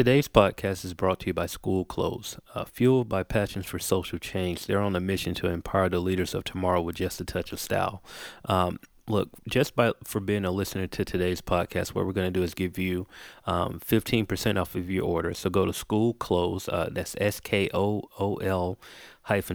[0.00, 2.38] Today's podcast is brought to you by Skool Clothes.
[2.54, 6.34] Uh, fueled by passions for social change, they're on a mission to empower the leaders
[6.34, 8.02] of tomorrow with just a touch of style.
[8.46, 8.78] Um,
[9.08, 12.42] look, just by for being a listener to today's podcast, what we're going to do
[12.42, 13.08] is give you
[13.44, 15.34] um, 15% off of your order.
[15.34, 16.66] So go to Skool Clothes.
[16.66, 18.78] Uh, that's S K O O L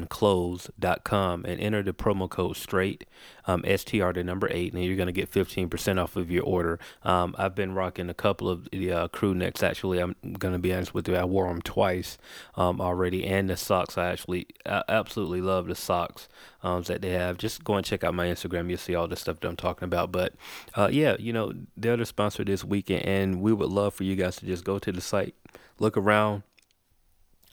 [0.10, 3.06] clothes.com and enter the promo code straight
[3.46, 6.80] um, str the number eight and you're going to get 15% off of your order.
[7.04, 10.60] Um, i've been rocking a couple of the uh, crew necks actually i'm going to
[10.60, 12.18] be honest with you i wore them twice
[12.56, 16.28] um, already and the socks i actually I absolutely love the socks
[16.64, 17.38] um, that they have.
[17.38, 19.86] Just go and check out my instagram you'll see all the stuff that i'm talking
[19.86, 20.34] about but
[20.76, 24.16] uh, yeah you know they're the sponsor this weekend and we would love for you
[24.16, 25.36] guys to just go to the site
[25.80, 26.44] look around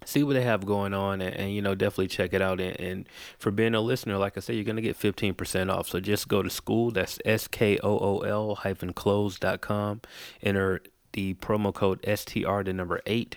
[0.04, 2.60] see what they have going on and, and, you know definitely check it out.
[2.60, 5.88] And, and, for being a listener like i said you're going to get 15% off.
[5.88, 6.92] So just go to skool.
[6.92, 10.00] That's s-k-o-o-l hyphen clothes.com
[10.42, 13.36] enter the promo code str the number 8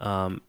[0.00, 0.42] um,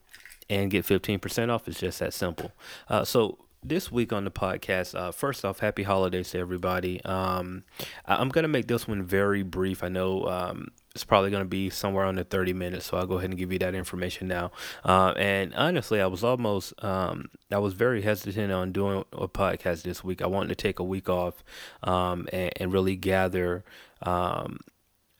[0.50, 1.68] and get 15% off.
[1.68, 2.52] It's just that simple.
[2.88, 7.04] Uh, so this week on the podcast, uh, first off, happy holidays to everybody.
[7.04, 7.64] Um,
[8.06, 9.82] I'm going to make this one very brief.
[9.82, 10.68] I know um,
[10.98, 13.52] it's probably going to be somewhere under 30 minutes, so I'll go ahead and give
[13.52, 14.50] you that information now.
[14.84, 19.84] Uh, and honestly, I was almost, um, I was very hesitant on doing a podcast
[19.84, 20.20] this week.
[20.20, 21.44] I wanted to take a week off
[21.84, 23.62] um, and, and, really gather
[24.02, 24.58] um,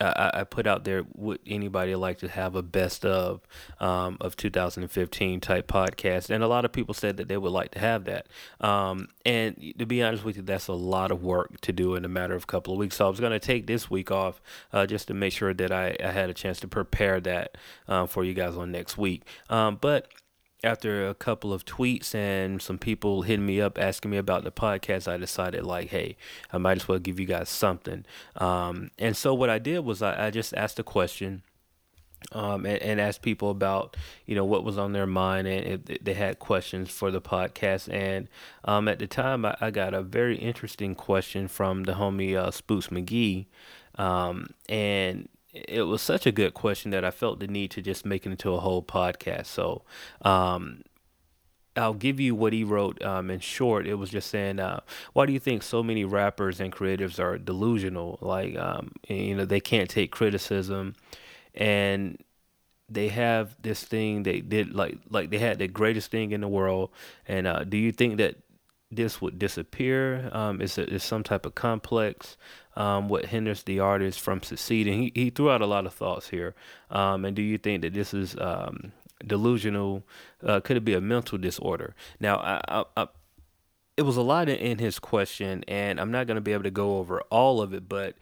[0.00, 3.40] I, put out there would anybody like to have a best of
[3.80, 6.30] um, of 2015 type podcast?
[6.30, 8.28] And a lot of people said that they would like to have that.
[8.60, 12.04] Um, and to be honest with you that's a lot of work to do in
[12.04, 12.96] a matter of a couple of weeks.
[12.96, 14.40] So I was going to take this week off
[14.72, 17.56] uh, just to make sure that I, I, had a chance to prepare that
[17.88, 19.24] um, for you guys on next week.
[19.50, 20.08] Um, but
[20.64, 24.50] after a couple of tweets and some people hitting me up asking me about the
[24.50, 26.16] podcast, I decided like, hey,
[26.52, 28.04] I might as well give you guys something.
[28.36, 31.42] Um, and so what I did was I, I just asked a question.
[32.32, 36.02] Um, and, and asked people about you know what was on their mind and if
[36.02, 38.26] they had questions for the podcast and
[38.64, 42.50] um, at the time I, I, got a very interesting question from the homie uh,
[42.50, 43.46] Spooks McGee
[43.98, 48.04] um, and it was such a good question that I felt the need to just
[48.04, 49.46] make it into a whole podcast.
[49.46, 49.82] So,
[50.22, 50.82] um,
[51.76, 53.86] I'll give you what he wrote um, in short.
[53.86, 54.80] It was just saying, uh,
[55.12, 58.18] why do you think so many rappers and creatives are delusional?
[58.20, 60.96] Like, um, you know, they can't take criticism,
[61.54, 62.22] and
[62.88, 66.48] they have this thing they did like like they had the greatest thing in the
[66.48, 66.90] world.
[67.26, 68.36] And uh, do you think that
[68.90, 70.30] this would disappear?
[70.32, 72.36] Um, is it is some type of complex?
[72.78, 75.02] Um, what hinders the artist from succeeding?
[75.02, 76.54] He he threw out a lot of thoughts here.
[76.90, 78.92] Um, and do you think that this is um,
[79.26, 80.04] delusional?
[80.42, 81.96] Uh, could it be a mental disorder?
[82.20, 83.08] Now, I, I, I,
[83.96, 86.70] it was a lot in his question, and I'm not going to be able to
[86.70, 88.14] go over all of it, but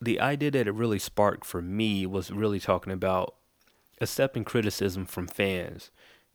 [0.00, 3.34] the idea that it really sparked for me was really talking about
[4.00, 5.90] accepting criticism from fans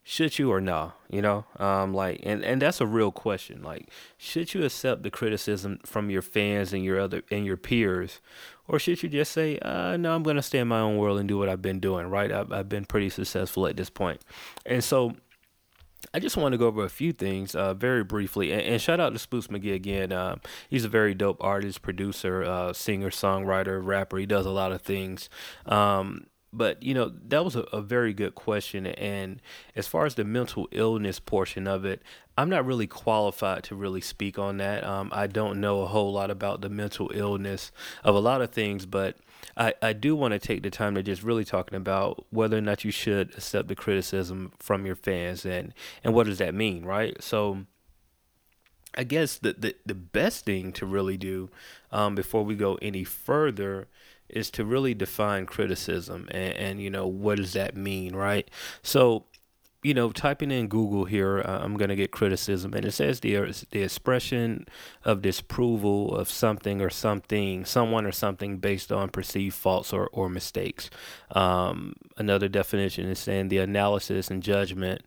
[0.08, 3.90] should you or no you know um like and and that's a real question like
[4.18, 8.22] should you accept the criticism from your fans and your other and your peers
[8.68, 11.28] or should you just say uh no i'm gonna stay in my own world and
[11.28, 14.22] do what i've been doing right i've, I've been pretty successful at this point
[14.64, 15.16] and so
[16.14, 19.00] I just want to go over a few things uh, very briefly, and, and, shout
[19.00, 20.12] out to Spooks McGee again.
[20.12, 20.36] Uh,
[20.70, 24.18] he's a very dope artist, producer, uh, singer, songwriter, rapper.
[24.18, 25.30] He does a lot of things.
[25.66, 29.42] Um, but you know that was a, a, very good question and
[29.76, 32.02] as far as the mental illness portion of it
[32.38, 34.84] i'm not really qualified to really speak on that.
[34.84, 37.72] Um, i don't know a whole lot about the mental illness
[38.04, 39.18] of a lot of things but
[39.58, 42.62] i, I do want to take the time to just really talking about whether or
[42.62, 45.74] not you should accept the criticism from your fans and
[46.04, 47.22] and what does that mean right?
[47.22, 47.66] So
[48.98, 51.50] I guess the, the, the best thing to really do
[51.92, 53.88] um, before we go any further
[54.30, 58.50] is to really define criticism and, and you know what does that mean right?
[58.82, 59.26] So
[59.86, 63.20] you know typing in google here uh, i'm going to get criticism and it says
[63.20, 63.36] the
[63.70, 64.66] the expression
[65.04, 70.28] of disapproval of something or something someone or something based on perceived faults or, or
[70.28, 70.90] mistakes.
[71.32, 75.04] Um, another definition is saying the analysis and judgment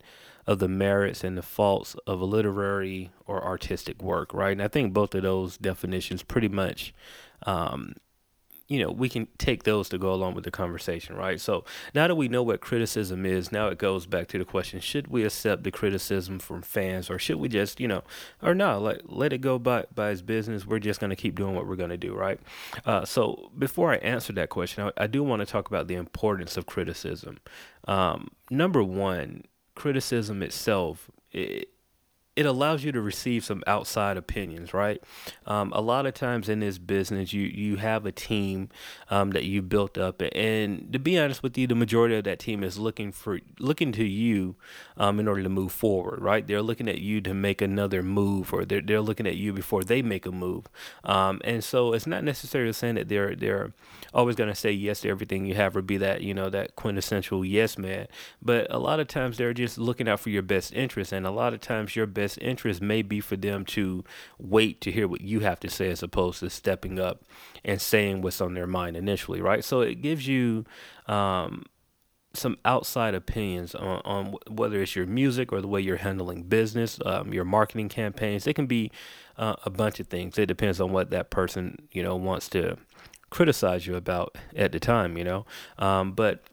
[0.47, 4.53] of the merits and the faults of a literary or artistic work right?
[4.53, 6.93] And i think both of those definitions pretty much
[7.43, 7.95] um,
[8.69, 11.41] you know, we can take those to go along with the conversation, right?
[11.41, 14.79] So now that we know what criticism is, now it goes back to the question:
[14.79, 18.03] Should we accept the criticism from fans, or should we just, you know,
[18.43, 20.67] or no, like let it go by by his business?
[20.67, 22.39] We're just going to keep doing what we're going to do, right?
[22.85, 25.95] Uh, so before I answer that question, I, I do want to talk about the
[25.95, 27.39] importance of criticism.
[27.87, 31.09] Um, number one, criticism itself.
[31.31, 31.69] It,
[32.39, 35.03] it allows you to receive some outside opinions, right?
[35.45, 38.69] Um, a lot of times in this business, you you have a team
[39.09, 42.39] um, that you built up, and to be honest with you, the majority of that
[42.39, 44.55] team is looking for looking to you
[44.95, 46.47] um, in order to move forward, right?
[46.47, 49.83] They're looking at you to make another move, or they're they're looking at you before
[49.83, 50.69] they make a move,
[51.03, 53.73] um, and so it's not necessarily saying that they're they're
[54.13, 56.77] always going to say yes to everything you have or be that you know that
[56.77, 58.07] quintessential yes man,
[58.41, 61.31] but a lot of times they're just looking out for your best interest, and a
[61.31, 64.03] lot of times your best interest may be for them to
[64.37, 67.23] wait to hear what you have to say as opposed to stepping up
[67.63, 69.63] and saying what's on their mind initially, right?
[69.63, 70.65] So it gives you
[71.07, 71.65] um,
[72.33, 76.99] some outside opinions on, on whether it's your music or the way you're handling business,
[77.05, 78.45] um, your marketing campaigns.
[78.45, 78.91] It can be
[79.37, 80.37] uh, a bunch of things.
[80.37, 82.77] It depends on what that person you know wants to
[83.29, 85.45] criticize you about at the time, you know.
[85.77, 86.43] Um, but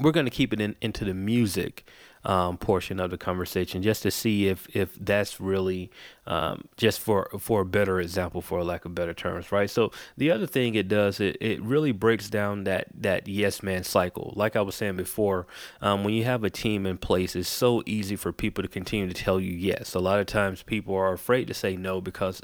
[0.00, 1.86] we're going to keep it in, into the music
[2.24, 5.90] um, portion of the conversation just to see if if that's really
[6.26, 9.70] um, just for for a better example for a lack of better terms right?
[9.70, 13.84] So the other thing it does it, it really breaks down that that yes man
[13.84, 14.32] cycle.
[14.36, 15.46] Like i was saying before
[15.80, 19.06] um, when you have a team in place it's so easy for people to continue
[19.06, 19.94] to tell you yes.
[19.94, 22.42] A lot of times people are afraid to say no because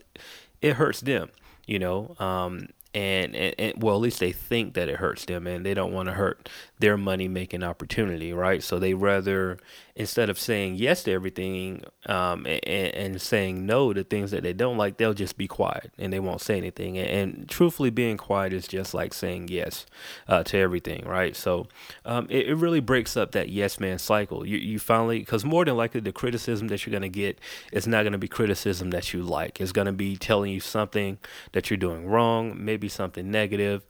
[0.61, 1.31] it hurts them
[1.71, 2.17] you know?
[2.19, 5.75] Um, and, and, and, well at least they think that it hurts them and they
[5.75, 6.49] don't want to hurt
[6.81, 8.63] their money making opportunity right?
[8.63, 9.59] So they rather
[9.95, 14.53] instead of saying yes to everything um, and, and, saying no to things that they
[14.53, 16.99] don't like they'll just be quiet and they won't say anything.
[16.99, 19.87] And, truthfully being quiet is just like saying yes
[20.27, 21.37] uh, to everything right?
[21.37, 21.69] So
[22.05, 24.47] um, it, it, really breaks up that yes man cycle.
[24.47, 27.39] You, you finally because more than likely the criticism that you're going to get
[27.73, 29.61] is not going to be criticism that you like.
[29.61, 31.19] It's going to be telling you something
[31.53, 32.55] that you're doing wrong.
[32.65, 33.87] Maybe be something negative.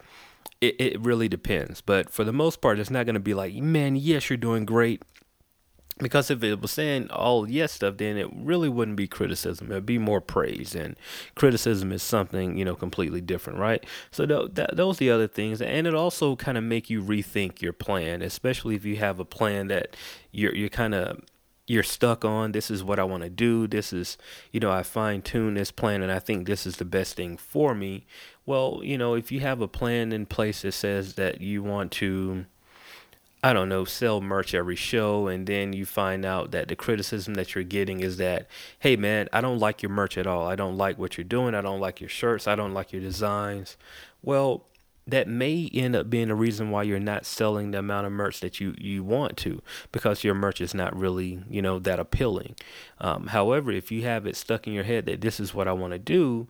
[0.61, 1.81] It, it really depends.
[1.81, 4.65] But for the most part, it's not going to be like, man, yes, you're doing
[4.65, 5.03] great.
[5.99, 9.71] Because if it was saying all yes stuff, then it really wouldn't be criticism.
[9.71, 10.97] It'd be more praise, and
[11.35, 13.85] criticism is something you know completely different, right?
[14.11, 17.61] So th- that, those the other things, and it also kind of make you rethink
[17.61, 19.95] your plan, especially if you have a plan that
[20.33, 21.21] you're you're kind of
[21.71, 23.69] you're stuck on this is what I want to do.
[23.69, 24.19] This is,
[24.51, 27.37] you know, I fine tune this plan and I think this is the best thing
[27.37, 28.07] for me.
[28.51, 31.93] Well, you know, if you have a plan in place that says that you want
[31.93, 32.47] to,
[33.45, 37.35] I don't know, sell merch every show, and then you find out that the criticism
[37.35, 38.49] that you're getting is that,
[38.81, 40.49] hey man, I don't like your merch at all.
[40.49, 41.55] I don't like what you're doing.
[41.55, 42.49] I don't like your shirts.
[42.49, 43.77] I don't like your designs.
[44.21, 44.67] Well,
[45.07, 48.41] that may end up being the reason why you're not selling the amount of merch
[48.41, 49.63] that you, you want to
[49.93, 52.55] because your merch is not really you know that appealing
[53.01, 55.73] um, however if you have it stuck in your head that this is what i
[55.73, 56.47] want to do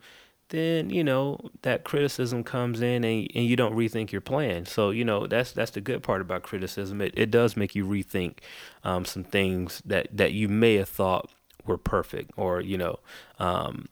[0.51, 4.67] then you know that criticism comes in and, and you don't rethink your plan.
[4.67, 7.01] So you know that's that's the good part about criticism.
[7.01, 8.39] It, it does make you rethink
[8.85, 11.31] um, some things that that you may have thought
[11.67, 12.99] were perfect or you know
[13.39, 13.89] um,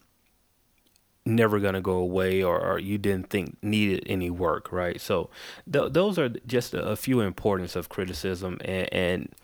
[1.29, 5.01] never going to go away or, or, you didn't think needed any work, right?
[5.01, 5.31] So
[5.71, 9.35] th- those are just a, few importance of criticism and, and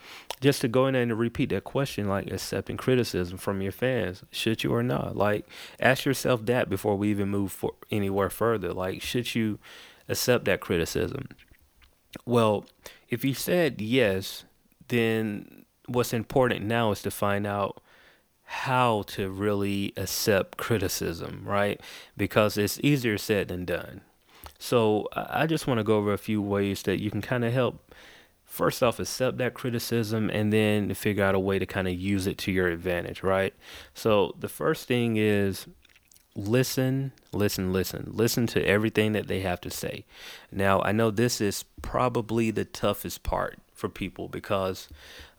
[0.41, 4.25] just to go in there and repeat that question, like accepting criticism from your fans,
[4.31, 5.17] should you or not?
[5.17, 5.47] Like
[5.79, 8.73] ask yourself that before we even move for anywhere further.
[8.73, 9.59] Like should you
[10.09, 11.29] accept that criticism?
[12.27, 12.65] Well,
[13.09, 14.45] if you said yes,
[14.89, 17.83] then what's important now is to find out
[18.45, 21.81] how to really accept criticism, right?
[22.17, 24.03] Because it's easier said than done.
[24.59, 27.53] So I just want to go over a few ways that you can kind of
[27.53, 27.93] help.
[28.45, 32.27] First off, accept that criticism and then figure out a way to kind of use
[32.27, 33.53] it to your advantage, right?
[33.95, 35.67] So the first thing is
[36.37, 38.11] listen, listen, listen.
[38.13, 40.05] Listen to everything that they have to say.
[40.51, 44.89] Now, I know this is probably the toughest part for people because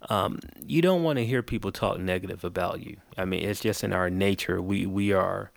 [0.08, 2.98] um, you don't want to hear people talk negative about you.
[3.18, 4.62] I mean, it's just in our nature.
[4.62, 5.52] We we are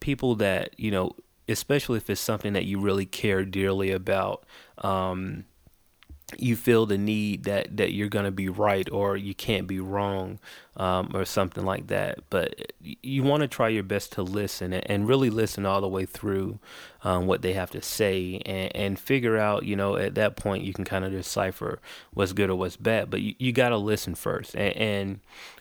[0.00, 1.14] people that you know,
[1.48, 4.44] especially if it's something that you really care dearly about.
[4.78, 5.44] Um,
[6.36, 10.38] you feel the need that that you're gonna be right or you can't be wrong
[10.76, 12.18] um, or something like that.
[12.30, 16.04] But you want to try your best to listen and really listen all the way
[16.04, 16.58] through
[17.02, 19.64] um, what they have to say and, and figure out.
[19.64, 21.80] You know, at that point you can kind of decipher
[22.12, 23.10] what's good or what's bad.
[23.10, 24.54] But you, you got to listen first.
[24.54, 25.20] And, and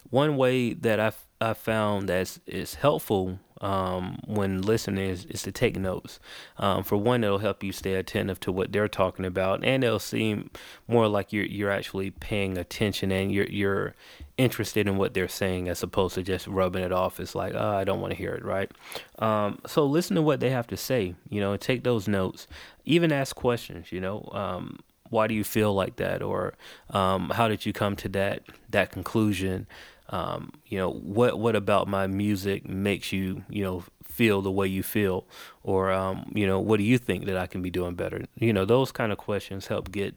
[0.09, 5.51] one way that I I found that is helpful um, when listening is, is to
[5.51, 6.19] take notes.
[6.57, 9.99] Um, for one, it'll help you stay attentive to what they're talking about, and it'll
[9.99, 10.49] seem
[10.87, 13.95] more like you're you're actually paying attention and you're you're
[14.37, 17.19] interested in what they're saying as opposed to just rubbing it off.
[17.19, 18.71] It's like, oh, I don't want to hear it, right?
[19.19, 22.47] Um, so listen to what they have to say, you know, and take those notes.
[22.85, 24.29] Even ask questions, you know.
[24.31, 26.53] Um, why do you feel like that, or
[26.89, 29.67] um, how did you come to that that conclusion?
[30.09, 34.67] Um, you know, what what about my music makes you you know feel the way
[34.67, 35.25] you feel,
[35.63, 38.25] or um, you know, what do you think that I can be doing better?
[38.35, 40.15] You know, those kind of questions help get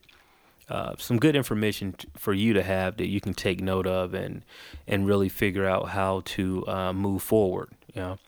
[0.69, 4.15] uh, some good information t- for you to have that you can take note of
[4.15, 4.45] and
[4.87, 7.71] and really figure out how to uh, move forward.
[7.95, 8.19] You know.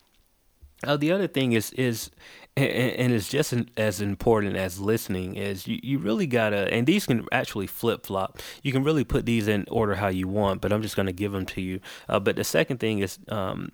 [0.85, 2.11] Uh, the other thing is is
[2.57, 7.07] and, and it's just as important as listening is you, you really gotta and these
[7.07, 10.73] can actually flip flop you can really put these in order how you want but
[10.73, 11.81] i'm just to give them to you.
[12.09, 13.71] Uh, but the second thing is um,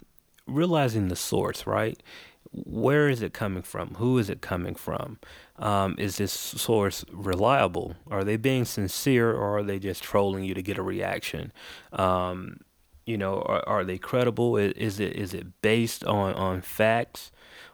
[0.46, 2.02] realizing the source right?
[2.50, 3.94] Where is it coming from?
[3.96, 5.18] Who is it coming from?
[5.58, 7.94] Um, is this source reliable?
[8.10, 11.52] Are they being sincere or are they just trolling you to get a reaction?
[11.92, 12.60] Um,
[13.04, 14.56] you know are, are they credible?
[14.56, 17.30] Is, is it is it based on on facts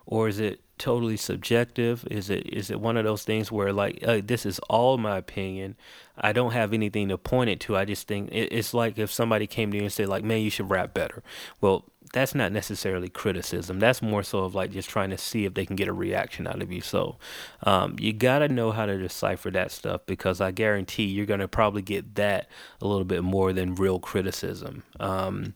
[0.06, 2.06] or is it totally subjective?
[2.10, 5.16] Is it is it one of those things where like uh, this is all my
[5.16, 5.76] opinion?
[6.16, 7.76] I don't have anything to point it to.
[7.76, 10.40] I just think it, it's like if somebody came to you and said like, "Man,
[10.40, 11.22] you should rap better."
[11.60, 13.80] Well, that's not necessarily criticism.
[13.80, 16.46] That's more so of like just trying to see if they can get a reaction
[16.46, 16.80] out of you.
[16.80, 17.16] So
[17.64, 21.82] um, you gotta know how to decipher that stuff because I guarantee you're gonna probably
[21.82, 22.48] get that
[22.80, 24.84] a little bit more than real criticism.
[25.00, 25.54] Um,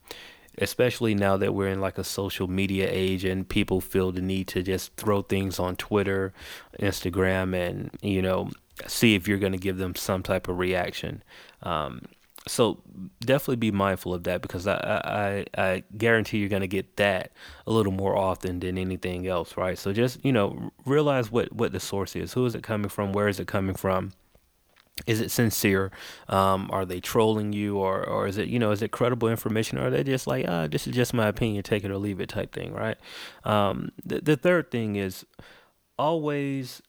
[0.60, 4.48] especially now that we're in like a social media age and people feel the need
[4.48, 6.32] to just throw things on Twitter,
[6.80, 8.50] Instagram, and you know
[8.86, 11.22] see if you're going to give them some type of reaction.
[11.62, 12.02] Um,
[12.46, 12.80] so
[13.20, 17.32] definitely be mindful of that because I I, I guarantee you're going to get that
[17.66, 19.78] a little more often than anything else, right?
[19.78, 23.12] So just you know realize what what the source is, who is it coming from,
[23.12, 24.12] where is it coming from
[25.06, 25.90] is it sincere?
[26.28, 29.78] Um, are they trolling you, or or is it you know is it credible information,
[29.78, 32.20] or are they just like ah this is just my opinion, take it or leave
[32.20, 32.96] it type thing, right?
[33.44, 35.24] Um, the the third thing is
[35.98, 36.82] always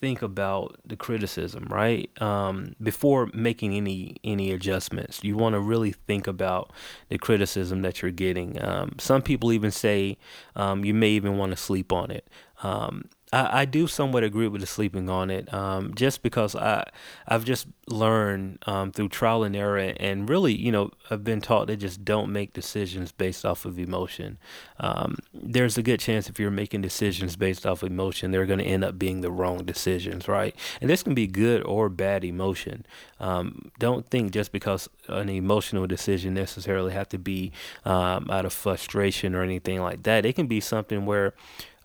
[0.00, 2.10] think about the criticism, right?
[2.20, 6.72] Um, before making any any adjustments, you want to really think about
[7.08, 8.62] the criticism that you're getting.
[8.62, 10.18] Um, some people even say
[10.54, 12.28] um, you may even want to sleep on it.
[12.62, 16.84] Um, I, I do somewhat agree with the sleeping on it, um, just because I
[17.26, 21.66] I've just learned um, through trial and error, and really, you know, I've been taught
[21.68, 24.38] to just don't make decisions based off of emotion.
[24.78, 28.64] Um, there's a good chance if you're making decisions based off emotion, they're going to
[28.64, 30.54] end up being the wrong decisions, right?
[30.80, 32.86] And this can be good or bad emotion.
[33.18, 37.52] Um, don't think just because an emotional decision necessarily have to be
[37.84, 40.26] um, out of frustration or anything like that.
[40.26, 41.34] It can be something where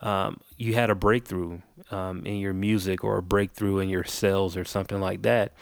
[0.02, 1.60] um, you had a breakthrough
[1.92, 5.54] um, in your music or a breakthrough in your sales or something like that,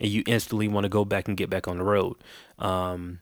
[0.00, 2.16] and you instantly want to go back and get back on the road.
[2.58, 3.20] Um,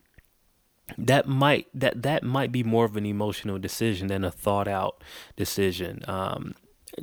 [0.98, 5.02] that might that that might be more of an emotional decision than a thought out
[5.36, 6.04] decision.
[6.06, 6.54] Um,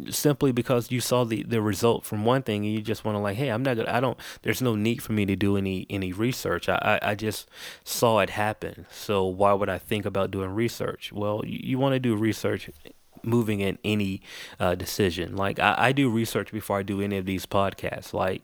[0.09, 3.19] simply because you saw the, the result from one thing and you just want to
[3.19, 5.85] like hey i'm not gonna i don't there's no need for me to do any
[5.89, 7.47] any research i i, I just
[7.83, 11.93] saw it happen so why would i think about doing research well you, you want
[11.93, 12.71] to do research
[13.23, 14.21] moving in any
[14.59, 15.35] uh, decision.
[15.35, 18.13] Like I, I do research before I do any of these podcasts.
[18.13, 18.43] Like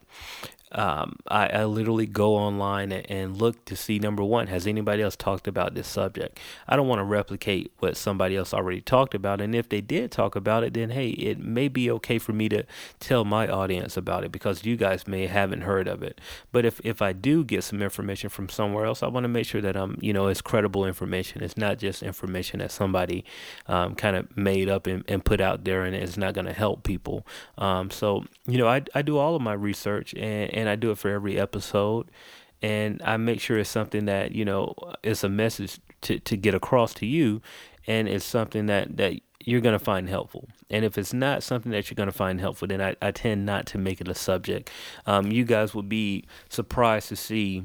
[0.72, 5.16] um, I, I, literally go online and, look to see number one, has anybody else
[5.16, 6.38] talked about this subject?
[6.68, 9.40] I don't want to replicate what somebody else already talked about.
[9.40, 12.48] And if they did talk about it, then hey, it may be okay for me
[12.50, 12.64] to
[13.00, 16.20] tell my audience about it because you guys may haven't heard of it.
[16.52, 19.46] But if, if I do get some information from somewhere else, I want to make
[19.46, 21.42] sure that I'm, you know, it's credible information.
[21.42, 23.24] It's not just information that somebody
[23.66, 26.52] um, kind of made up and, and, put out there and it's not going to
[26.52, 27.26] help people.
[27.58, 30.90] Um, so, you know, I, I do all of my research and and I do
[30.90, 32.10] it for every episode.
[32.62, 36.54] And I make sure it's something that you know, it's a message to to get
[36.54, 37.40] across to you,
[37.86, 39.14] and it's something that that
[39.44, 40.48] you're going to find helpful.
[40.68, 43.46] And if it's not something that you're going to find helpful, then I, I tend
[43.46, 44.70] not to make it a subject.
[45.06, 47.64] Um, you guys will be surprised to see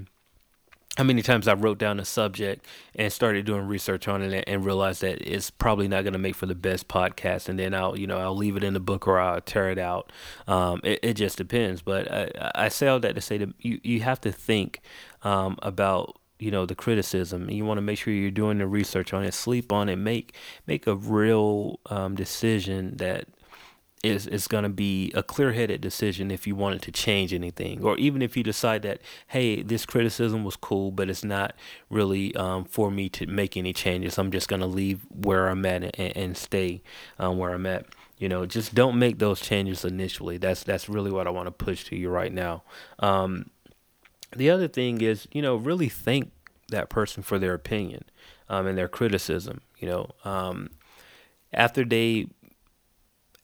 [0.98, 4.66] how many times I wrote down a subject and started doing research on it and
[4.66, 7.98] realized that it's probably not going to make for the best podcast, and then I'll
[7.98, 10.12] you know I'll leave it in the book or I'll tear it out.
[10.48, 11.82] Um, it, it, just depends.
[11.82, 14.82] But I, I say all that to say that you you have to think
[15.24, 19.14] um, about you know the criticism you want to make sure you're doing the research
[19.14, 20.36] on it sleep on it make
[20.68, 23.25] make a real um, decision that
[24.06, 27.98] is is going to be a clear-headed decision if you wanted to change anything or
[27.98, 31.56] even if you decide that hey this criticism was cool but it's not
[31.90, 34.18] really um, for me to make any changes.
[34.18, 36.82] I'm just going to leave where i'm at and, and stay
[37.20, 37.86] um, where i'm at.
[38.18, 40.38] You know just don't make those changes initially.
[40.38, 42.64] That's that's really what i want to push to you right now.
[43.00, 43.50] Um,
[44.36, 46.32] the other thing is you know really thank
[46.70, 48.04] that person for their opinion
[48.50, 50.70] um, and their criticism you know um,
[51.54, 52.28] after they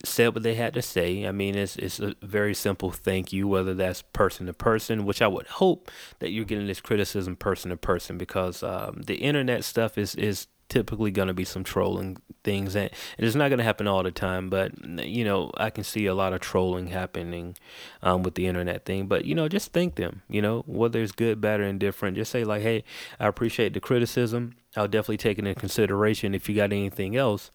[0.04, 1.26] said what they had to say.
[1.26, 5.22] I mean, it's it's a very simple thank you, whether that's person to person, which
[5.22, 9.64] I would hope that you're getting this criticism person to person because um, the internet
[9.64, 13.64] stuff is is typically going to be some trolling things and, it's not going to
[13.64, 14.72] happen all the time but
[15.06, 17.54] you know i can see a lot of trolling happening
[18.02, 19.06] um, with the internet thing.
[19.06, 22.16] But you know just thank them you know whether it's good bad or indifferent.
[22.16, 22.84] Just say like hey
[23.20, 24.54] i appreciate the criticism.
[24.74, 27.50] I'll definitely take it into consideration if you got anything else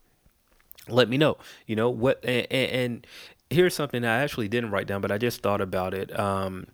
[0.89, 3.07] let me know you know what and, and
[3.49, 6.67] here's something i actually didn't write down but i just thought about it um,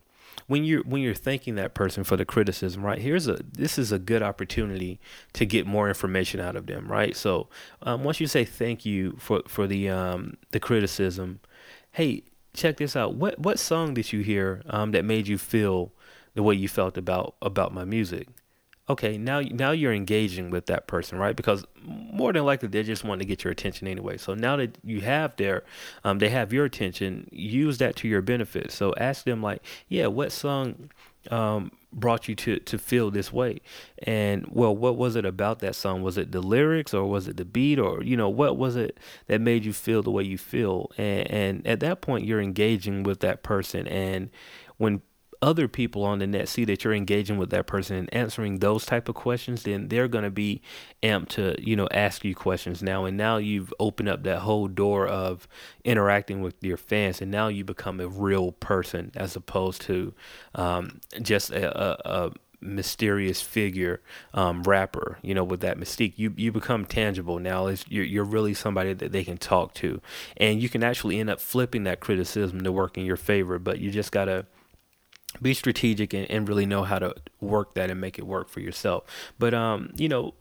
[0.47, 2.99] when you're when you're thanking that person for the criticism, right?
[2.99, 4.99] Here's a this is a good opportunity
[5.33, 7.15] to get more information out of them, right?
[7.15, 7.47] So
[7.81, 11.39] um, once you say thank you for for the um, the criticism,
[11.91, 13.15] hey, check this out.
[13.15, 15.91] What what song did you hear um, that made you feel
[16.33, 18.27] the way you felt about about my music?
[18.89, 21.35] Okay, now now you're engaging with that person, right?
[21.35, 24.17] Because more than likely they just want to get your attention anyway.
[24.17, 25.63] So now that you have their,
[26.03, 28.71] um, they have your attention, use that to your benefit.
[28.71, 30.89] So ask them like, yeah, what song
[31.31, 33.61] um, brought you to to feel this way?
[33.99, 36.01] And well, what was it about that song?
[36.01, 38.99] Was it the lyrics or was it the beat or you know what was it
[39.27, 40.91] that made you feel the way you feel?
[40.97, 44.29] And and at that point, you're engaging with that person, and
[44.77, 45.01] when
[45.43, 48.85] other people on the net see that you're engaging with that person and answering those
[48.85, 50.61] type of questions, then they're going to be
[51.03, 53.03] amped to, you know, ask you questions now.
[53.03, 55.47] And now you've opened up that whole door of
[55.83, 57.21] interacting with your fans.
[57.21, 60.13] And now you become a real person as opposed to
[60.55, 62.31] um, just a, a, a
[62.61, 63.99] mysterious figure
[64.33, 68.23] um, rapper you know with that mystique you you become tangible now it's, you're, you're
[68.23, 69.99] really somebody that they can talk to
[70.37, 73.79] and you can actually end up flipping that criticism to work in your favor but
[73.79, 74.45] you just gotta
[75.41, 78.59] be strategic and, and really know how to work that and make it work for
[78.59, 79.03] yourself.
[79.39, 80.33] But um, you know,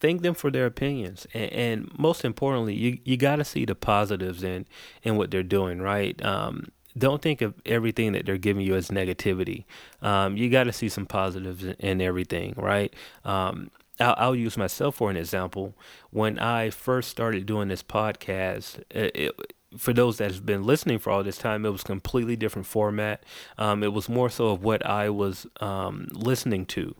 [0.00, 3.74] thank them for their opinions and, and most importantly, you you got to see the
[3.74, 4.66] positives in
[5.02, 6.22] in what they're doing, right?
[6.24, 9.64] Um, don't think of everything that they're giving you as negativity.
[10.00, 12.94] Um, you got to see some positives in, in everything, right?
[13.24, 15.74] Um, I'll, I'll, use myself for an example.
[16.10, 20.98] When I first started doing this podcast, it, it for those that have been listening
[20.98, 23.24] for all this time, it was completely different format.
[23.58, 26.94] Um, it was more so of what I was um, listening to.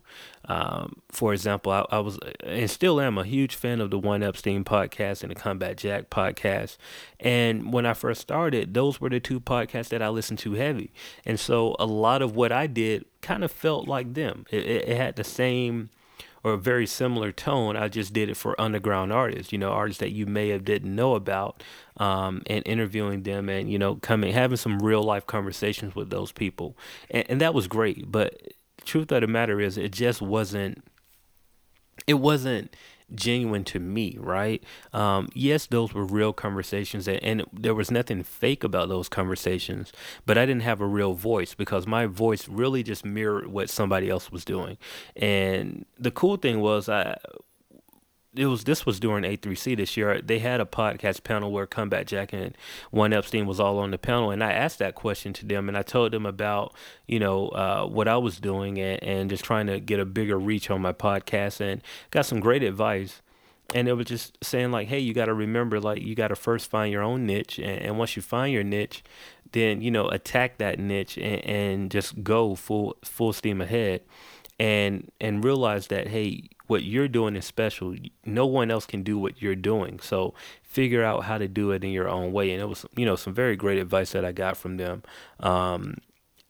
[0.47, 4.21] Um, for example, I, I, was and still am a huge fan of the Juan
[4.21, 6.77] Epstein podcast and the Combat Jack podcast.
[7.19, 10.93] And when I first started, those were the two podcasts that I listened to heavy.
[11.25, 14.45] And so a lot of what I did kind of felt like them.
[14.51, 15.89] It, it, it had the same
[16.45, 17.75] or a very similar tone.
[17.75, 20.95] I just did it for underground artists, you know, artists that you may have didn't
[20.95, 21.63] know about,
[21.97, 26.31] um, and interviewing them and you know coming having some real life conversations with those
[26.31, 26.77] people,
[27.09, 28.11] and, and that was great.
[28.11, 28.53] But
[28.85, 30.83] truth of the matter is, it just wasn't.
[32.05, 32.75] It wasn't
[33.13, 34.63] genuine to me, right?
[34.93, 39.91] Um, yes, those were real conversations, and, and, there was nothing fake about those conversations,
[40.25, 44.09] but I didn't have a real voice because my voice really just mirrored what somebody
[44.09, 44.77] else was doing.
[45.15, 47.17] And the cool thing was, I
[48.35, 50.21] it was this was during A3C this year.
[50.21, 52.55] They had a podcast panel where Combat Jack and
[52.91, 55.77] Juan Epstein was all on the panel, and I asked that question to them, and
[55.77, 56.73] I told them about
[57.07, 60.37] you know uh, what I was doing and, and just trying to get a bigger
[60.37, 63.21] reach on my podcast, and got some great advice.
[63.73, 66.35] And it was just saying like, hey, you got to remember, like, you got to
[66.35, 69.03] first find your own niche, and, and once you find your niche,
[69.53, 74.01] then you know attack that niche and, and just go full full steam ahead,
[74.59, 77.95] and and realize that hey what you're doing is special.
[78.25, 79.99] No one else can do what you're doing.
[79.99, 82.51] So figure out how to do it in your own way.
[82.51, 85.03] And it was, you know, some very great advice that I got from them.
[85.39, 85.97] Um,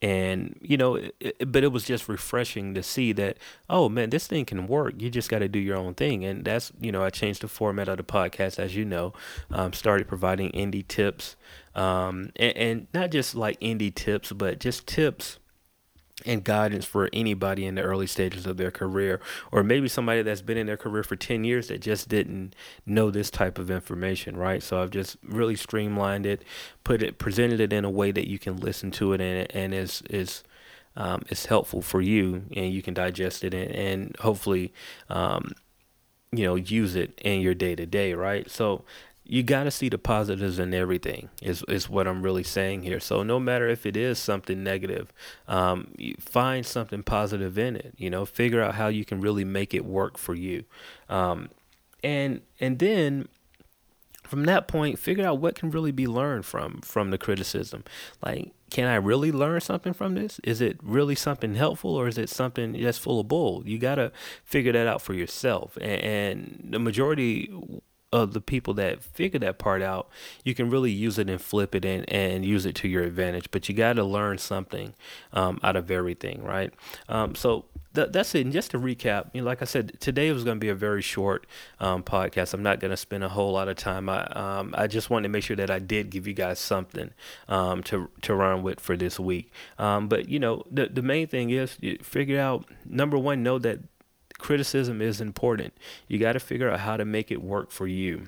[0.01, 3.37] and you know, it, it, but it was just refreshing to see that,
[3.69, 4.93] oh man, this thing can work.
[5.01, 7.47] You just got to do your own thing, and that's you know, I changed the
[7.47, 9.13] format of the podcast, as you know,
[9.49, 11.37] um, started providing indie tips,
[11.75, 15.39] um, and, and not just like indie tips, but just tips
[16.23, 19.19] and guidance for anybody in the early stages of their career
[19.51, 23.11] or maybe somebody that's been in their career for 10 years that just didn't know
[23.11, 24.63] this type of information right?
[24.63, 26.43] So i've just really streamlined it
[26.85, 29.73] put it presented it in a way that you can listen to it and and
[29.73, 30.43] is is
[30.95, 34.73] um, is helpful for you and you can digest it and, and hopefully
[35.09, 35.51] um,
[36.31, 38.49] you know use it in your day to day right?
[38.49, 38.85] So
[39.27, 42.99] you got to see the positives in everything is is what I'm really saying here.
[42.99, 45.11] So no matter if it is something negative,
[45.47, 47.95] um, find something positive in it.
[47.97, 50.65] You know, figure out how you can really make it work for you,
[51.09, 51.49] um,
[52.03, 53.27] and and then
[54.23, 57.83] from that point, figure out what can really be learned from from the criticism.
[58.23, 60.39] Like, can I really learn something from this?
[60.43, 63.63] Is it really something helpful, or is it something that's full of bull?
[63.65, 64.11] You gotta
[64.43, 65.77] figure that out for yourself.
[65.81, 67.51] and, and the majority
[68.15, 70.07] of the people that figure that part out,
[70.43, 73.51] you can really use it and flip it and, and use it to your advantage.
[73.51, 74.93] But you got to learn something
[75.33, 76.73] um, out of everything, right?
[77.09, 78.45] Um, so th- that's it.
[78.45, 80.75] And just to recap, you know, like I said, today was going to be a
[80.75, 81.45] very short
[81.81, 82.53] um, podcast.
[82.53, 84.07] I'm not going to spend a whole lot of time.
[84.07, 87.11] I um, I just wanted to make sure that I did give you guys something
[87.49, 89.51] um, to to run with for this week.
[89.77, 93.79] Um, but you know, the the main thing is figure out number one, know that
[94.37, 95.73] criticism is important.
[96.07, 98.27] You got to figure out how to make it work for you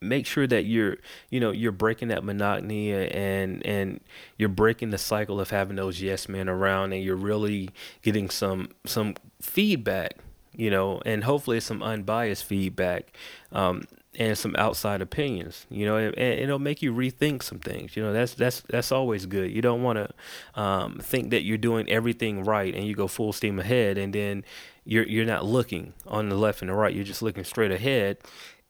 [0.00, 0.96] make sure that you're
[1.30, 4.00] you know you're breaking that monotony and and
[4.36, 7.70] you're breaking the cycle of having those yes men around and you're really
[8.02, 10.12] getting some some feedback
[10.54, 13.16] you know and hopefully some unbiased feedback
[13.52, 13.82] um,
[14.18, 18.12] and some outside opinions you know and, it'll make you rethink some things you know
[18.12, 22.42] that's that's that's always good you don't want to um, think that you're doing everything
[22.44, 24.44] right and you go full steam ahead and then
[24.84, 28.16] you're you're not looking on the left and the right you're just looking straight ahead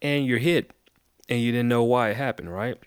[0.03, 0.73] and you're hit
[1.29, 2.79] and you didn't know why it happened, right?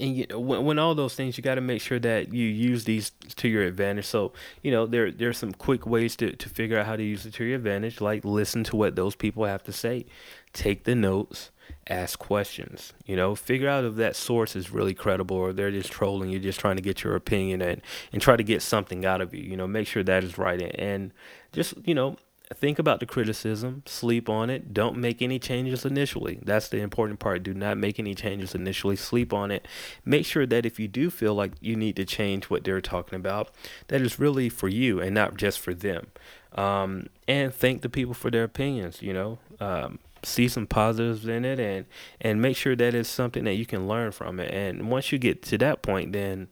[0.00, 2.84] And you, when, when all those things, you got to make sure that you use
[2.84, 4.06] these to your advantage.
[4.06, 7.26] So, you know, there there's some quick ways to, to figure out how to use
[7.26, 10.06] it to your advantage, like listen to what those people have to say,
[10.52, 11.50] take the notes,
[11.88, 12.92] ask questions.
[13.06, 16.40] You know, figure out if that source is really credible or they're just trolling You're
[16.40, 17.80] just trying to get your opinion and
[18.12, 19.42] and try to get something out of you.
[19.42, 21.12] You know, make sure that is right and
[21.52, 22.16] just you know
[22.56, 24.72] think about the criticism, sleep on it.
[24.72, 26.38] Don't make any changes initially.
[26.42, 27.42] That's the important part.
[27.42, 28.96] Do not make any changes initially.
[28.96, 29.66] Sleep on it.
[30.04, 33.16] Make sure that if you do feel like you need to change what they're talking
[33.16, 33.50] about,
[33.88, 36.06] that is really for you and not just for them.
[36.54, 39.02] Um, and thank the people for their opinions.
[39.02, 41.86] You know, um, see some positives in it, and
[42.20, 44.52] and make sure that it's something that you can learn from it.
[44.52, 46.48] And once you get to that point, then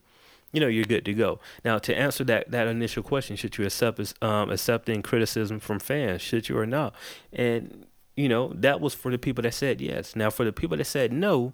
[0.53, 1.41] you know you're good to go.
[1.65, 6.23] Now to answer that that initial question, should you accept um, accepting criticism from fans?
[6.23, 6.95] Should you or not?
[7.33, 7.87] And
[8.17, 10.15] you know that was for the people that said yes.
[10.15, 11.53] Now for the people that said no,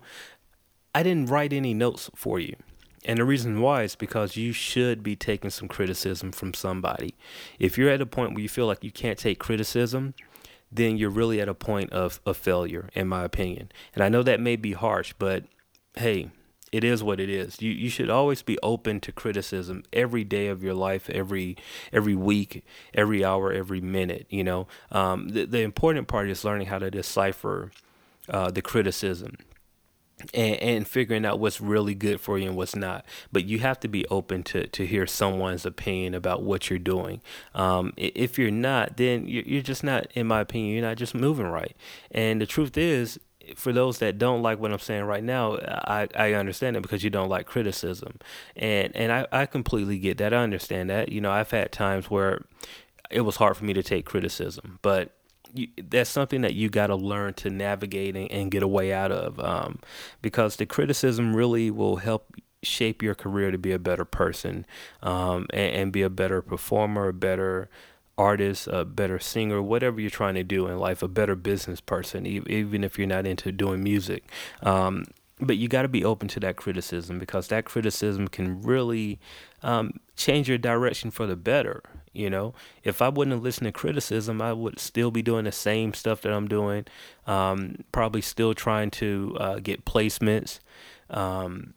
[0.95, 2.57] I didn't write any notes for you.
[3.05, 7.15] And the reason why is because you should be taking some criticism from somebody.
[7.59, 10.15] If you're at a point where you feel like you can't take criticism,
[10.71, 13.71] then you're really at a point of, of failure, in my opinion.
[13.95, 15.45] And I know that may be harsh, but
[15.97, 16.31] hey,
[16.73, 17.61] it is what it is.
[17.61, 21.57] You you should always be open to criticism every day of your life, every
[21.93, 24.27] every week, every hour, every minute.
[24.31, 27.71] You know, um, the the important part is learning how to decipher
[28.29, 29.37] uh, the criticism.
[30.35, 33.05] And, and figuring out what's really good for you and what's not.
[33.31, 37.21] But you have to be open to, to hear someone's opinion about what you're doing.
[37.55, 41.47] Um, if you're not, then you're just not, in my opinion, you're not just moving
[41.47, 41.77] right.
[42.11, 43.21] And the truth is,
[43.57, 47.05] for those that don't like what I'm saying right now, I, I understand it because
[47.05, 48.19] you don't like criticism.
[48.57, 50.33] And and I, I completely get that.
[50.33, 51.11] I understand that.
[51.11, 52.45] You know, I've had times where
[53.11, 55.15] it was hard for me to take criticism, but
[55.55, 58.93] you, that's something that you got to learn to navigate and, and, get a way
[58.93, 59.79] out of um,
[60.21, 64.67] because the criticism really will help shape your career to be a better person
[65.03, 67.71] um, and, and, be a better performer, a better
[68.19, 72.27] artist, a better singer, whatever you're trying to do in life, a better business person,
[72.27, 74.25] even if you're not into doing music.
[74.63, 75.05] Um,
[75.41, 79.21] but you got to be open to that criticism because that criticism can really
[79.63, 81.83] um, change your direction for the better.
[82.13, 85.53] You know, if I wouldn't have listened to criticism, I would still be doing the
[85.53, 86.87] same stuff that I'm doing.
[87.27, 90.59] Um, probably still trying to uh, get placements.
[91.11, 91.75] Um,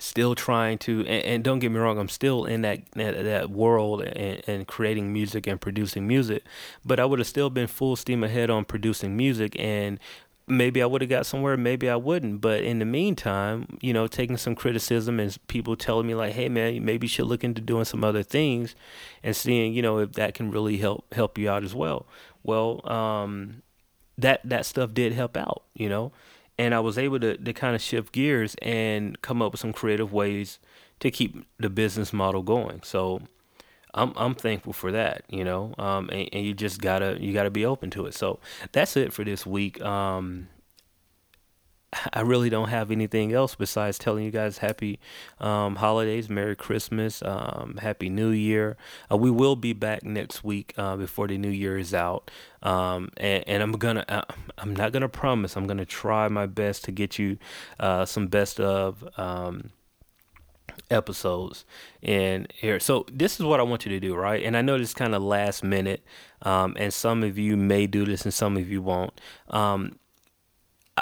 [0.00, 3.50] still trying to and, and, don't get me wrong i'm still in that that, that
[3.50, 6.42] world and, and, creating music and producing music
[6.84, 9.98] but i would have still been full steam ahead on producing music and
[10.46, 12.40] maybe i would have got somewhere maybe i wouldn't.
[12.40, 16.48] But in the meantime you know taking some criticism and people telling me like hey
[16.48, 18.74] man maybe you should look into doing some other things
[19.22, 22.06] and seeing you know if that can really help help you out as well.
[22.42, 23.62] Well um
[24.18, 26.12] that that stuff did help out you know
[26.60, 29.72] and I was able to, to kind of shift gears and come up with some
[29.72, 30.58] creative ways
[30.98, 32.82] to keep the business model going.
[32.82, 33.22] So
[33.94, 35.74] I'm I'm thankful for that, you know.
[35.78, 38.12] Um, and, and you just gotta you gotta be open to it.
[38.12, 38.40] So
[38.72, 39.80] that's it for this week.
[39.80, 40.48] Um,
[42.12, 44.98] I really don't have anything else besides telling you guys happy
[45.38, 48.76] um, holidays, Merry Christmas, um, Happy New Year.
[49.10, 52.30] Uh, we will be back next week uh, before the new year is out,
[52.62, 54.22] um, and, and, I'm gonna uh,
[54.58, 55.56] I'm not gonna promise.
[55.56, 57.38] I'm gonna try my best to get you
[57.78, 59.70] uh, some best of um,
[60.90, 61.64] episodes
[62.02, 62.80] in here.
[62.80, 64.44] So this is what I want you to do, right?
[64.44, 66.02] And I know this kind of last minute,
[66.42, 69.18] um, and some of you may do this and some of you won't.
[69.48, 69.98] Um,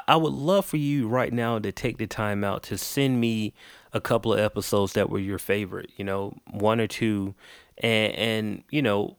[0.06, 3.54] I would love for you right now to take the time out to send me
[3.92, 7.34] a couple of episodes that were your favorite, you know, one or two,
[7.78, 9.16] and, and you know,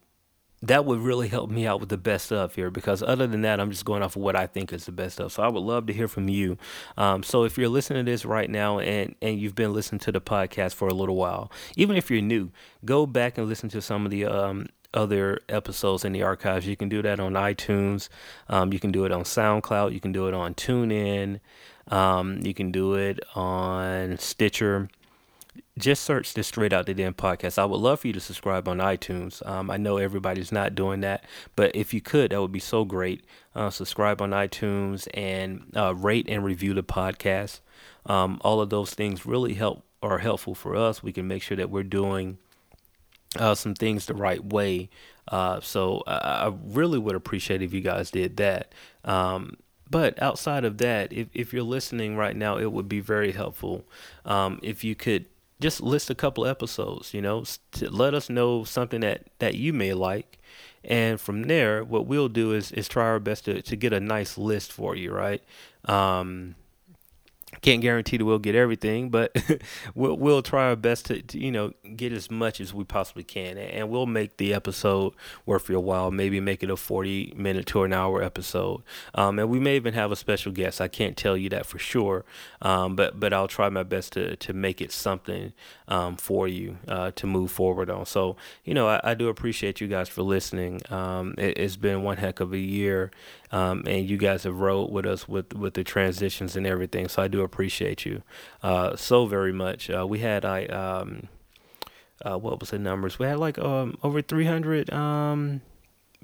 [0.62, 3.60] that would really help me out with the best stuff here because other than that,
[3.60, 5.34] I'm just going off of what I think is the best stuff.
[5.34, 6.58] So I would love to hear from you.
[6.98, 10.12] Um, so if you're listening to this right now and, and you've been listening to
[10.12, 12.52] the podcast for a little while, even if you're new,
[12.86, 16.67] go back and listen to some of the um, other episodes in the archives.
[16.67, 18.10] You can do that on iTunes.
[18.47, 19.93] Um, you can do it on SoundCloud.
[19.93, 21.39] You can do it on TuneIn.
[21.88, 24.89] Um, you can do it on Stitcher
[25.78, 27.58] just search the Straight Out the Den podcast.
[27.58, 29.45] I would love for you to subscribe on iTunes.
[29.47, 31.23] Um, I know everybody's not doing that,
[31.56, 33.23] but if you could, that would be so great.
[33.56, 37.62] Uh, subscribe on iTunes and uh, rate and review the podcast.
[38.06, 41.04] Um, all of those things really help are helpful for us.
[41.04, 42.38] We can make sure that we're doing
[43.38, 44.89] uh, some things the right way.
[45.28, 48.74] Uh, so I, I, really would appreciate if you guys did that.
[49.06, 49.58] Um,
[49.89, 53.86] but outside of that, if, if you're listening right now, it would be very helpful
[54.26, 55.26] um, if you could
[55.60, 59.74] just list a couple episodes, you know, to let us know something that, that you
[59.74, 60.39] may like.
[60.84, 64.00] And from there, what we'll do is, is try our best to, to get a
[64.00, 65.44] nice list for you, right?
[65.86, 66.56] Um,
[67.62, 69.36] can't guarantee that we'll get everything, but
[69.95, 73.24] we'll we'll try our best to, to, you know get as much as we possibly
[73.24, 75.13] can, and we'll make the episode
[75.45, 76.12] worth your while.
[76.12, 79.93] Maybe make it a forty minute to an hour episode, um, and we may even
[79.93, 80.82] have a special guest.
[80.82, 82.26] I can't tell you that for sure,
[82.62, 85.54] um, but but I'll try my best to to make it something
[85.88, 88.06] um, for you uh, to move forward on.
[88.06, 90.82] So you know I, I do appreciate you guys for listening.
[90.89, 93.12] Um, it, has been one heck of a year,
[93.52, 97.08] um, and you guys have rode with us with with the transitions and everything.
[97.08, 98.24] So I do appreciate you
[98.64, 99.90] uh, so very much.
[99.90, 101.28] Uh, we had I um,
[102.26, 103.20] uh, what was the numbers?
[103.20, 105.62] We had like um, over 300 um,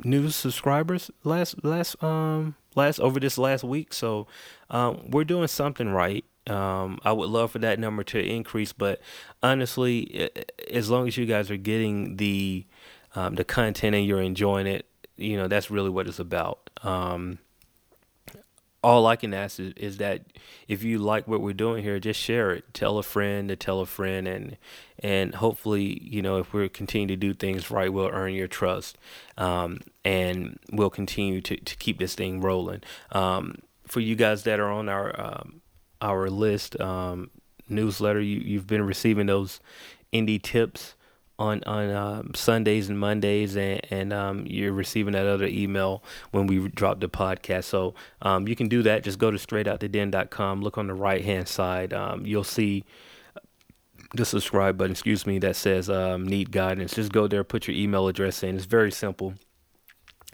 [0.04, 3.94] new subscribers last last um last over this last week.
[3.94, 4.28] So
[4.70, 6.26] um, we're doing something right.
[6.48, 9.02] Um, I would love for that number to increase, but
[9.42, 10.30] honestly,
[10.70, 12.66] as long as you guys are getting the
[13.16, 14.86] um, the content and you're enjoying it,
[15.18, 16.65] you know that's really what it's about.
[16.84, 17.40] Um,
[18.86, 20.22] all I can ask is, is, that
[20.68, 22.72] if you like what we're doing here, just share it.
[22.72, 24.58] Tell a friend to tell a friend, and
[25.00, 29.00] and hopefully, you know, if we continue to do things right, we'll earn your trust,
[29.40, 32.84] um, and we'll continue to, to keep this thing rolling.
[33.12, 33.56] Um,
[33.88, 35.62] for you guys that are on our um,
[36.00, 37.32] our list um,
[37.68, 39.60] newsletter, you you've been receiving those
[40.14, 40.94] indie tips
[41.38, 46.48] on on um, Sundays and Mondays, and, and um, you're receiving that other email when
[46.48, 47.66] we drop the podcast.
[47.66, 49.04] So um, you can do that.
[49.04, 50.62] Just go to straightouttheden.com.
[50.62, 51.94] Look on the right hand side.
[51.94, 52.84] Um, you'll see
[54.14, 54.92] the subscribe button.
[54.92, 56.96] Excuse me, that says um, need guidance.
[56.96, 58.56] Just go there, put your email address in.
[58.56, 59.34] It's very simple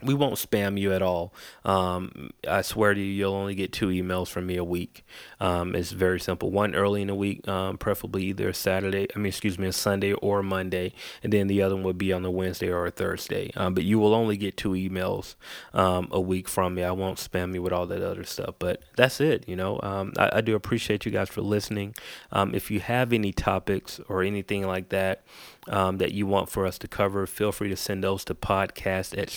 [0.02, 1.32] we won't spam you at all.
[1.64, 5.04] Um, I swear to you, you'll only get two emails from me a week.
[5.40, 6.50] Um, it's very simple.
[6.50, 9.72] One early in the week, um, preferably either a Saturday, I mean, excuse me, a
[9.72, 12.86] Sunday or a Monday, and then the other one would be on a Wednesday or
[12.86, 13.52] a Thursday.
[13.56, 15.34] Um, but you will only get two emails
[15.72, 16.82] um, a week from me.
[16.82, 18.54] I won't spam you with all that other stuff.
[18.58, 19.48] But that's it.
[19.48, 21.94] You know, um, I, I, do appreciate you guys for listening.
[22.32, 25.22] if you have any topics or anything like that,
[25.66, 29.30] that you want for us to cover, feel free to send those to podcast at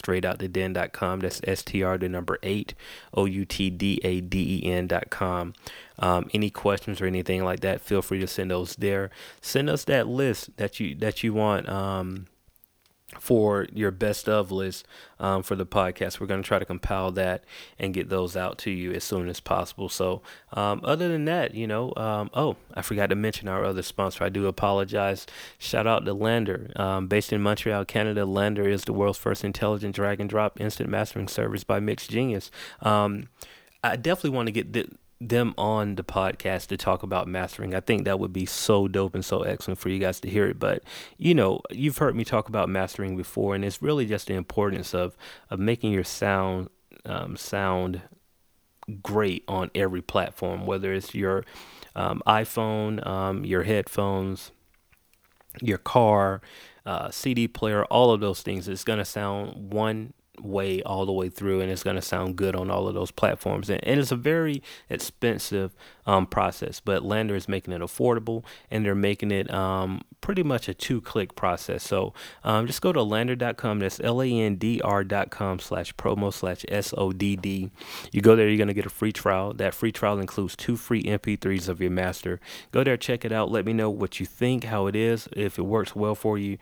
[0.56, 1.20] straightouttheden.com.
[1.20, 2.74] That's STR, the number eight,
[3.14, 5.54] O U T D A D E N.com.
[6.00, 9.10] Um, any questions or anything like that, feel free to send those there.
[9.42, 11.70] Send us that list that you that you want.
[11.70, 12.28] Um,
[13.20, 14.86] for your best of list
[15.20, 16.20] um, for the podcast.
[16.20, 17.44] We're going to try to compile that
[17.80, 19.90] and get those out to you as soon as possible.
[19.90, 20.22] So,
[20.54, 24.24] um, other than that, you know, um, oh, I forgot to mention our other sponsor.
[24.24, 25.26] I do apologize.
[25.58, 26.78] Shout out to LANDR.
[26.80, 30.90] Um, based in Montreal, Canada, LANDR is the world's first intelligent drag and drop instant
[30.90, 32.50] mastering service by MixGenius.
[32.82, 33.30] Um,
[33.84, 34.88] I definitely want to get the
[35.22, 37.74] them on the podcast to talk about mastering.
[37.74, 40.48] I think that would be so dope and so excellent for you guys to hear
[40.48, 40.60] it.
[40.60, 40.84] But
[41.18, 44.94] you know, you've heard me talk about mastering before, and it's really just the importance
[44.94, 45.16] of
[45.50, 46.70] of making your sound
[47.06, 48.02] um, sound
[49.02, 51.46] great on every platform, whether it's your
[51.96, 54.52] um, iPhone, um, your headphones,
[55.62, 56.42] your car,
[56.86, 58.68] uh, CD player, all of those things.
[58.68, 62.56] It's gonna sound one way all the way through and it's going to sound good
[62.56, 63.70] on all of those platforms.
[63.70, 68.86] And, and it's a very expensive um, process but LANDR is making it affordable and
[68.86, 71.84] they're making it um, pretty much a two click process.
[71.84, 77.72] So um, just go to landr.com that's l-a-n-d-r.com slash promo slash s-o-d-d
[78.12, 79.54] you go there you're going to get a free trial.
[79.54, 82.40] That free trial includes two free mp3s of your master.
[82.72, 83.52] Go there check it out.
[83.52, 86.58] Let me know what you think how it is if it works well for you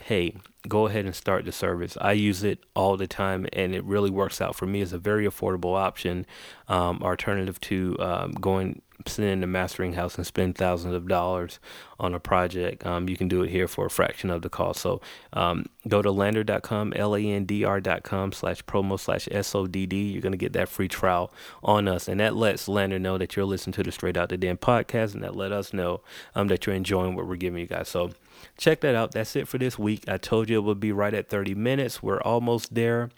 [0.00, 0.36] hey,
[0.68, 1.96] go ahead and start the service.
[2.00, 4.82] I use it all the time, and it really works out for me.
[4.82, 6.26] It's a very affordable option,
[6.68, 11.58] um, alternative to um, going sit in the mastering house and spend thousands of dollars
[11.98, 12.84] on a project.
[12.84, 14.80] Um, you can do it here for a fraction of the cost.
[14.80, 15.00] So
[15.32, 19.96] um, go to landr.com, L-A-N-D-R.com slash promo slash S-O-D-D.
[19.96, 21.32] You're going to get that free trial
[21.62, 22.08] on us.
[22.08, 25.14] And that lets Landr know that you're listening to the Straight Out the Den podcast
[25.14, 26.02] and that let us know
[26.34, 27.88] um, that you're enjoying what we're giving you guys.
[27.88, 28.10] So
[28.56, 29.12] check that out.
[29.12, 30.04] That's it for this week.
[30.08, 32.02] I told you it would be right at 30 minutes.
[32.02, 33.10] We're almost there.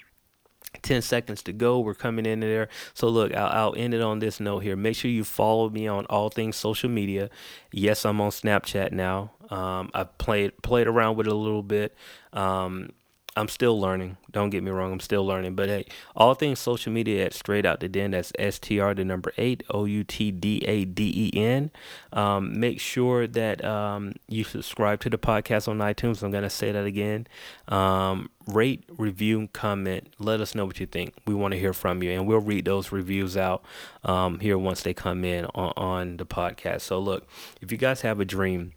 [0.80, 1.80] 10 seconds to go.
[1.80, 2.68] We're coming in there.
[2.94, 4.74] So, look, I'll, I'll, end it on this note here.
[4.74, 7.28] Make sure you follow me on all things social media.
[7.70, 9.32] Yes, I'm on Snapchat now.
[9.50, 11.94] Um, I've played played around with it a little bit.
[12.32, 12.90] Um,
[13.34, 14.18] I'm still learning.
[14.30, 14.92] Don't get me wrong.
[14.92, 15.54] I'm still learning.
[15.54, 18.10] But hey, all things social media at Straight Out the Den.
[18.10, 21.70] That's S T R the number eight O U T D A D E N.
[22.12, 26.22] Um, make sure that um, you subscribe to the podcast on iTunes.
[26.22, 27.26] I'm gonna say that again.
[27.68, 30.12] Um, rate, review, comment.
[30.18, 31.14] Let us know what you think.
[31.26, 33.64] We want to hear from you, and we'll read those reviews out
[34.04, 36.82] um, here once they come in on, on the podcast.
[36.82, 37.26] So look,
[37.62, 38.72] if you guys have a dream,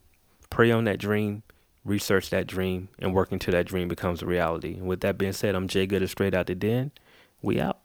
[0.49, 1.43] pray on that dream
[1.85, 4.73] research that dream and working till that dream becomes a reality.
[4.73, 6.91] And with that being said, I'm Jay Good Straight Out the Den.
[7.41, 7.79] We out.